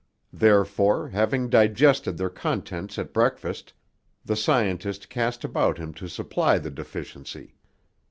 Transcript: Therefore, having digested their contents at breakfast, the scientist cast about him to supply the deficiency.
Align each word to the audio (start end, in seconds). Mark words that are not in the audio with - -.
Therefore, 0.33 1.09
having 1.09 1.47
digested 1.47 2.17
their 2.17 2.31
contents 2.31 2.97
at 2.97 3.13
breakfast, 3.13 3.71
the 4.25 4.35
scientist 4.35 5.09
cast 5.09 5.43
about 5.43 5.77
him 5.77 5.93
to 5.93 6.07
supply 6.09 6.57
the 6.57 6.71
deficiency. 6.71 7.53